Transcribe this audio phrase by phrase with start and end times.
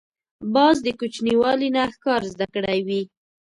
[0.53, 3.01] باز د کوچنیوالي نه ښکار زده کړی وي